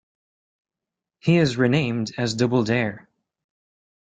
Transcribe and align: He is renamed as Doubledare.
He 1.19 1.37
is 1.37 1.57
renamed 1.57 2.11
as 2.17 2.33
Doubledare. 2.35 3.05